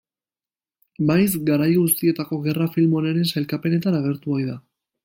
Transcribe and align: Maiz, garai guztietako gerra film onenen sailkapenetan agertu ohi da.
Maiz, 1.09 1.27
garai 1.49 1.69
guztietako 1.75 2.41
gerra 2.49 2.71
film 2.79 2.99
onenen 3.03 3.31
sailkapenetan 3.35 4.01
agertu 4.01 4.39
ohi 4.39 4.53
da. 4.53 4.63